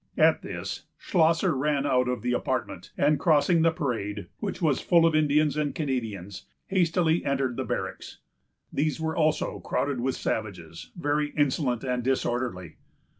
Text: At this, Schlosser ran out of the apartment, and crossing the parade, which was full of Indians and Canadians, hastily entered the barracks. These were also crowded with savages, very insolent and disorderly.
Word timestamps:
At 0.17 0.41
this, 0.41 0.87
Schlosser 0.97 1.55
ran 1.55 1.85
out 1.85 2.07
of 2.07 2.23
the 2.23 2.33
apartment, 2.33 2.91
and 2.97 3.19
crossing 3.19 3.61
the 3.61 3.69
parade, 3.69 4.25
which 4.39 4.59
was 4.59 4.81
full 4.81 5.05
of 5.05 5.13
Indians 5.13 5.55
and 5.55 5.75
Canadians, 5.75 6.47
hastily 6.65 7.23
entered 7.23 7.55
the 7.55 7.65
barracks. 7.65 8.17
These 8.73 8.99
were 8.99 9.15
also 9.15 9.59
crowded 9.59 9.99
with 10.01 10.15
savages, 10.15 10.89
very 10.95 11.27
insolent 11.37 11.83
and 11.83 12.03
disorderly. 12.03 12.77